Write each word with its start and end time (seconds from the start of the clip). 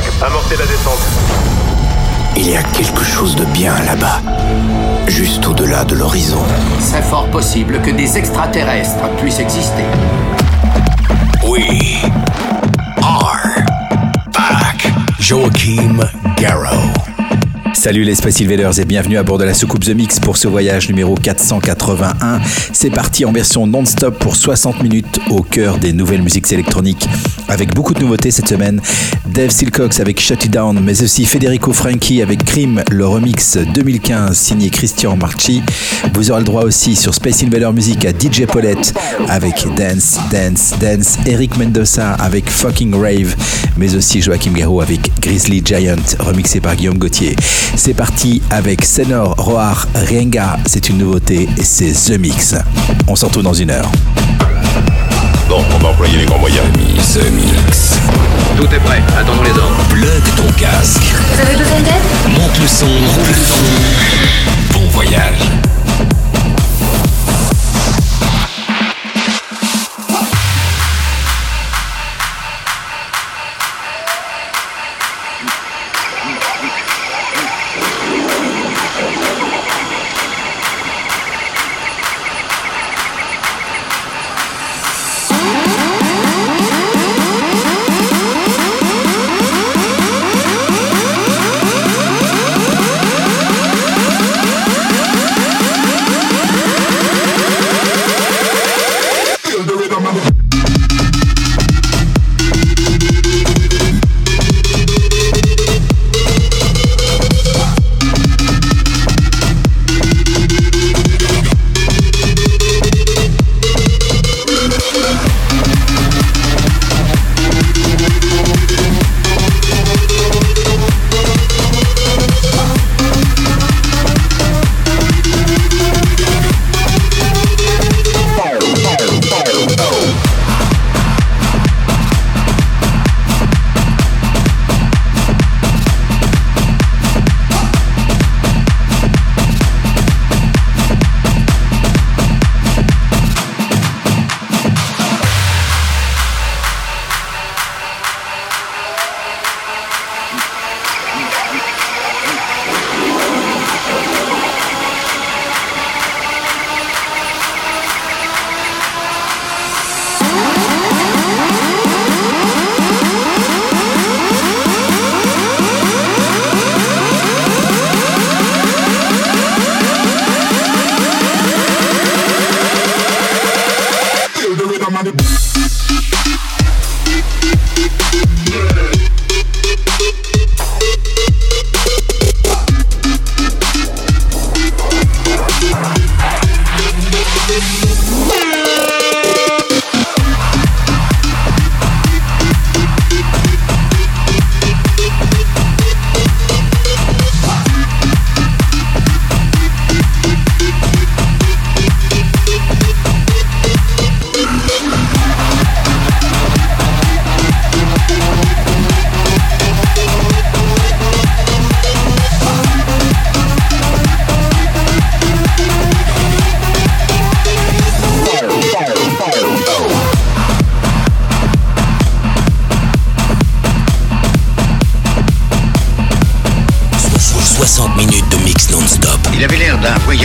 5, 0.00 0.04
amorcez 0.22 0.56
la 0.56 0.64
descente. 0.64 1.02
Il 2.34 2.48
y 2.48 2.56
a 2.56 2.62
quelque 2.62 3.04
chose 3.04 3.36
de 3.36 3.44
bien 3.46 3.74
là-bas, 3.84 4.22
juste 5.06 5.46
au-delà 5.46 5.84
de 5.84 5.94
l'horizon. 5.94 6.42
C'est 6.80 7.02
fort 7.02 7.28
possible 7.30 7.78
que 7.82 7.90
des 7.90 8.16
extraterrestres 8.16 9.10
puissent 9.18 9.40
exister. 9.40 9.84
We 11.46 12.00
are 13.02 13.66
back. 14.32 14.90
Joachim 15.18 16.00
Garrow. 16.38 16.80
Salut 17.74 18.04
les 18.04 18.14
Space 18.14 18.40
Invaders 18.40 18.78
et 18.78 18.84
bienvenue 18.84 19.18
à 19.18 19.24
bord 19.24 19.38
de 19.38 19.44
la 19.44 19.54
soucoupe 19.54 19.84
The 19.84 19.88
Mix 19.88 20.20
pour 20.20 20.36
ce 20.36 20.46
voyage 20.46 20.88
numéro 20.88 21.16
481. 21.16 22.40
C'est 22.72 22.90
parti 22.90 23.24
en 23.24 23.32
version 23.32 23.66
non-stop 23.66 24.18
pour 24.20 24.36
60 24.36 24.84
minutes 24.84 25.18
au 25.30 25.42
cœur 25.42 25.78
des 25.78 25.92
nouvelles 25.92 26.22
musiques 26.22 26.52
électroniques 26.52 27.08
avec 27.48 27.74
beaucoup 27.74 27.92
de 27.92 27.98
nouveautés 28.00 28.30
cette 28.30 28.48
semaine. 28.48 28.80
Dave 29.32 29.50
Silcox 29.50 29.98
avec 30.00 30.20
Shut 30.20 30.44
It 30.44 30.50
Down, 30.50 30.78
mais 30.80 31.02
aussi 31.02 31.24
Federico 31.24 31.72
Franchi 31.72 32.20
avec 32.20 32.44
Cream, 32.44 32.82
le 32.90 33.06
remix 33.06 33.56
2015 33.56 34.36
signé 34.36 34.68
Christian 34.68 35.16
Marchi. 35.16 35.62
Vous 36.14 36.30
aurez 36.30 36.40
le 36.40 36.44
droit 36.44 36.64
aussi 36.64 36.94
sur 36.94 37.14
Space 37.14 37.42
Invader 37.42 37.70
Music 37.72 38.04
à 38.04 38.10
DJ 38.10 38.44
Paulette 38.46 38.94
avec 39.28 39.64
Dance, 39.76 40.18
Dance, 40.30 40.74
Dance, 40.78 41.18
Eric 41.24 41.56
Mendoza 41.56 42.12
avec 42.14 42.50
Fucking 42.50 42.94
Rave, 42.94 43.34
mais 43.78 43.94
aussi 43.94 44.20
Joachim 44.20 44.52
Garou 44.52 44.82
avec 44.82 45.10
Grizzly 45.20 45.62
Giant 45.64 45.96
remixé 46.18 46.60
par 46.60 46.76
Guillaume 46.76 46.98
Gauthier. 46.98 47.34
C'est 47.76 47.94
parti 47.94 48.42
avec 48.50 48.84
Senor 48.84 49.34
Roar 49.38 49.88
Rienga, 49.94 50.58
c'est 50.66 50.90
une 50.90 50.98
nouveauté 50.98 51.48
et 51.56 51.62
c'est 51.62 51.92
The 51.92 52.18
Mix. 52.18 52.54
On 53.08 53.16
s'en 53.16 53.28
retrouve 53.28 53.44
dans 53.44 53.54
une 53.54 53.70
heure. 53.70 53.90
Bon, 55.48 55.64
on 55.74 55.78
va 55.78 55.88
employer 55.90 56.18
les 56.18 56.24
grands 56.24 56.38
moyens. 56.38 56.66
The 57.14 57.30
Mix. 57.30 57.98
Tout 58.56 58.66
est 58.66 58.80
prêt, 58.80 59.02
attendons 59.18 59.42
les 59.42 59.50
ordres. 59.50 59.76
Plug 59.90 60.22
ton 60.36 60.50
casque. 60.52 61.02
Vous 61.02 61.40
avez 61.40 61.56
besoin 61.56 61.80
d'aide? 61.80 62.38
Monte 62.38 62.58
le 62.60 62.66
son, 62.66 62.86
roule 62.86 63.28
le 63.28 63.34
son. 63.34 64.78
Bon 64.78 64.88
voyage. 64.90 65.50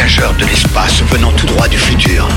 de 0.08 0.46
l'espace 0.46 1.04
venant 1.12 1.34
tout 1.34 1.46
droit 1.48 1.68
du 1.68 1.78
futur. 1.78 2.30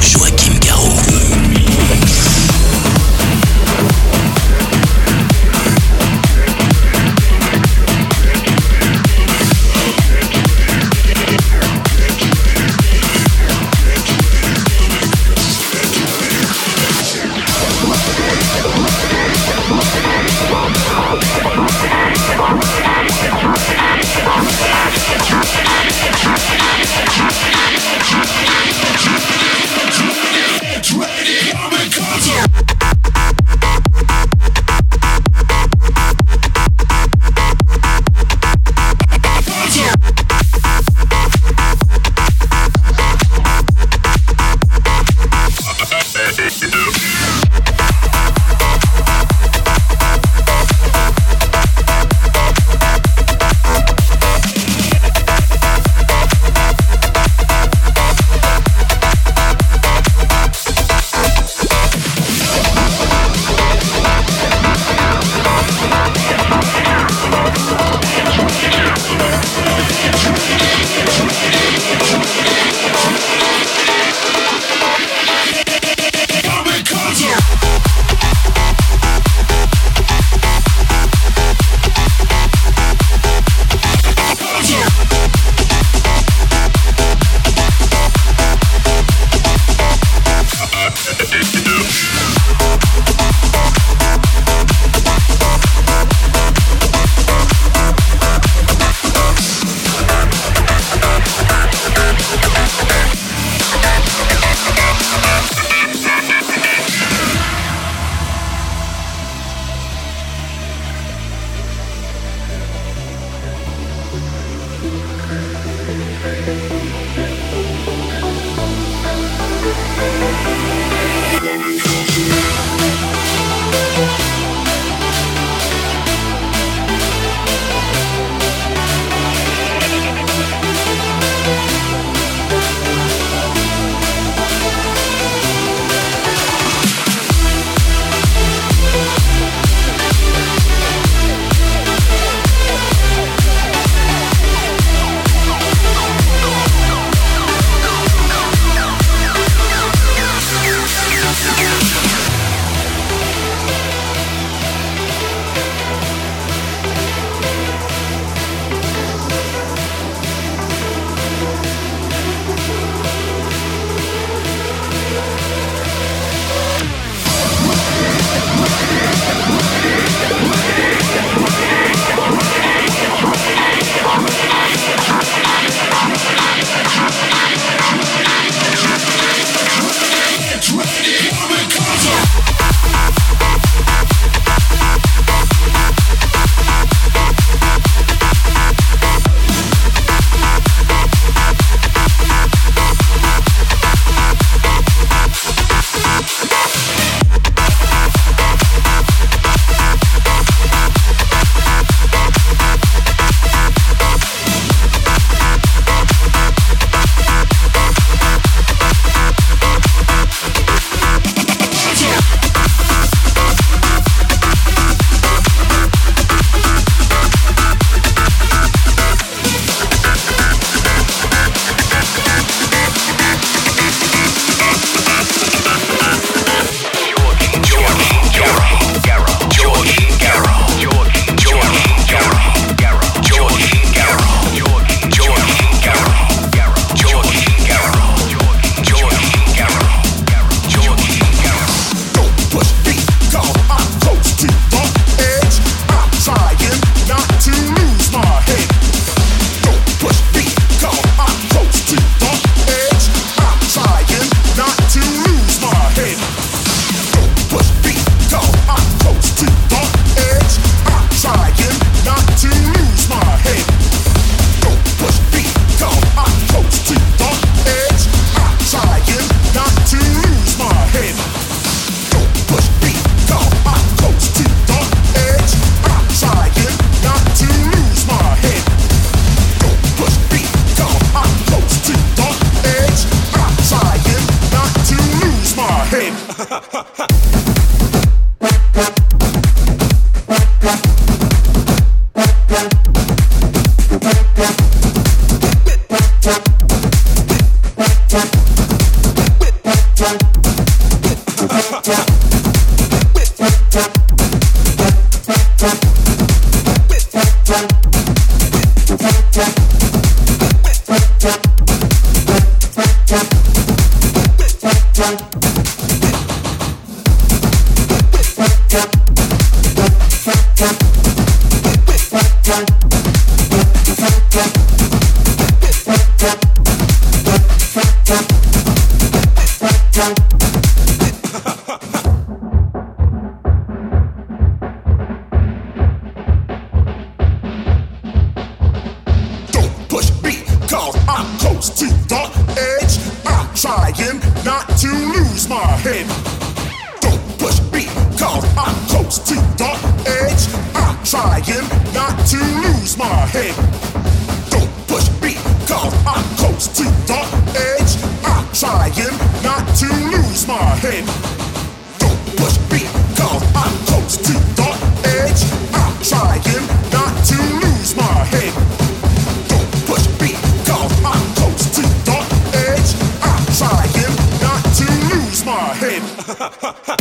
ha, 376.40 376.50
ha, 376.62 376.74
ha. 376.86 376.99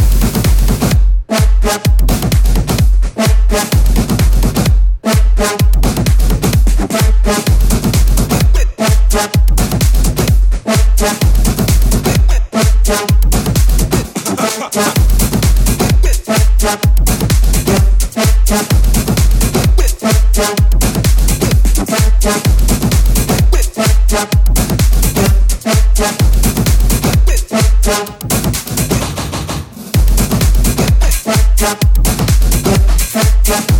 Yeah. 33.50 33.80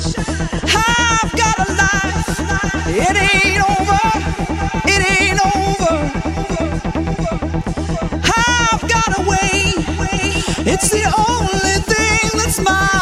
it's 10.81 10.89
the 10.89 11.05
only 11.29 11.81
thing 11.93 12.39
that's 12.39 12.59
mine. 12.59 13.00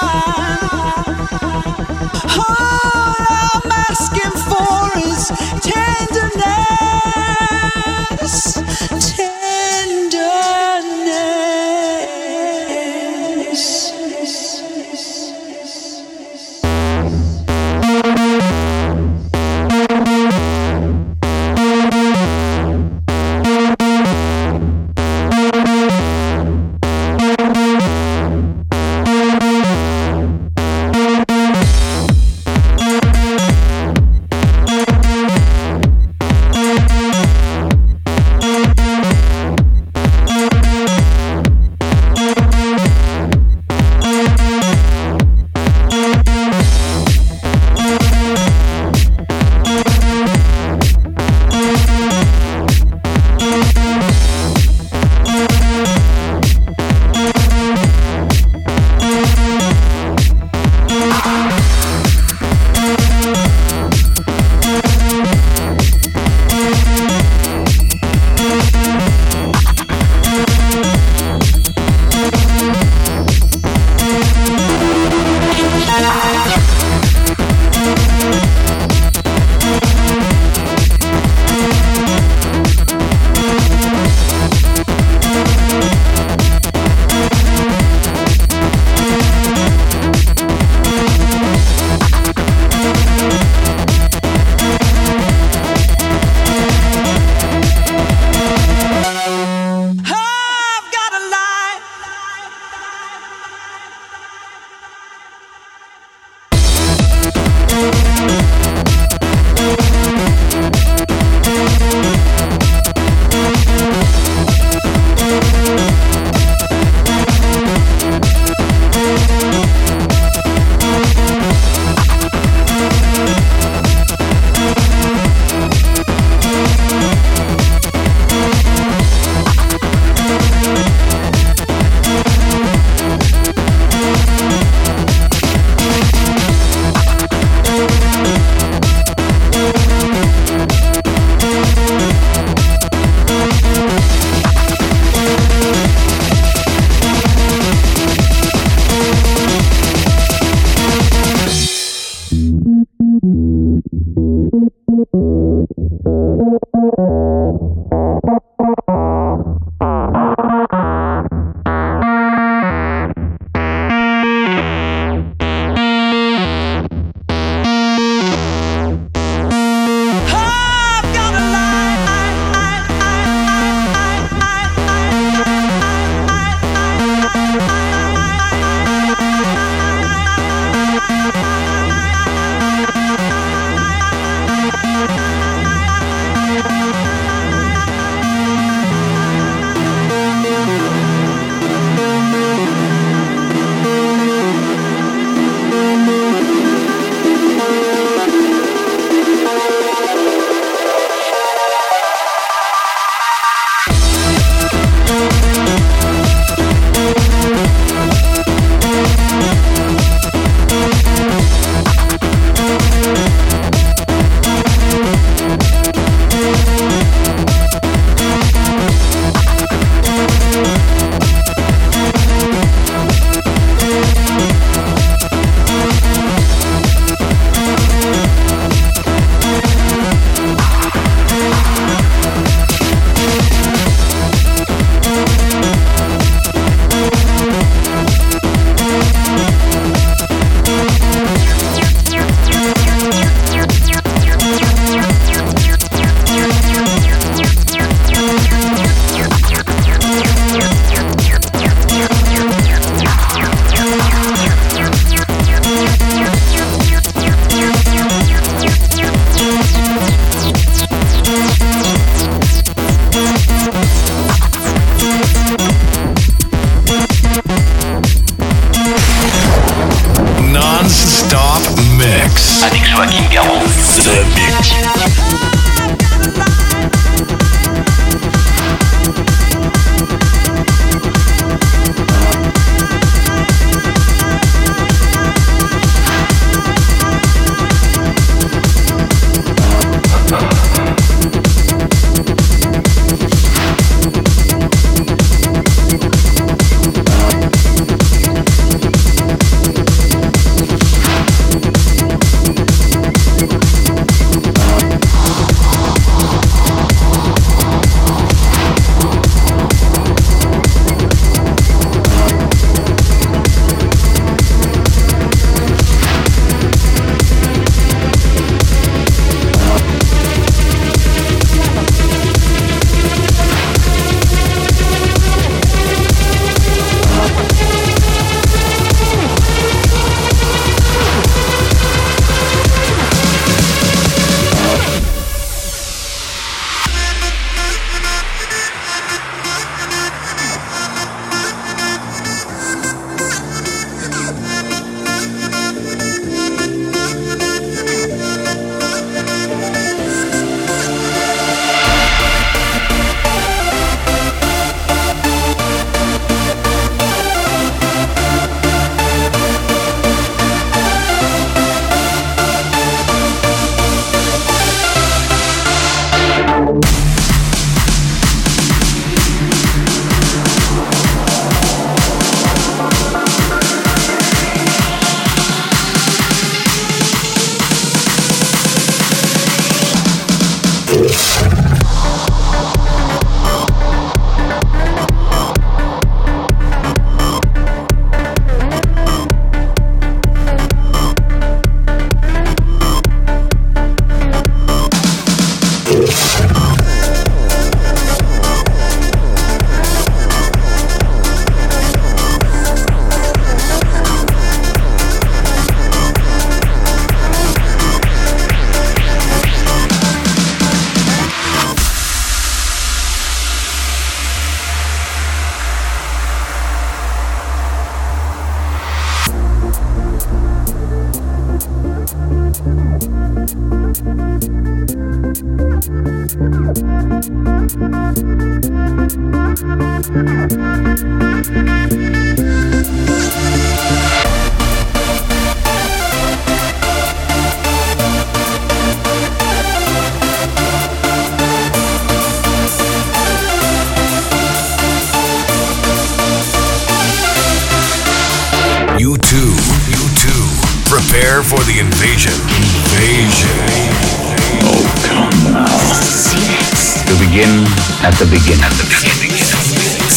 At 458.02 458.14
the 458.16 458.26
beginning. 458.26 458.64
At 458.64 458.72
the 458.72 458.86
beginning. 458.88 459.36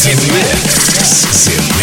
The 0.03 0.14
mix. 0.33 1.82